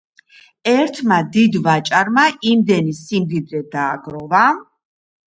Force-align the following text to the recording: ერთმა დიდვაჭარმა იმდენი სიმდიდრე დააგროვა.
ერთმა 0.69 1.17
დიდვაჭარმა 1.35 2.23
იმდენი 2.51 2.95
სიმდიდრე 3.01 3.61
დააგროვა. 3.75 4.41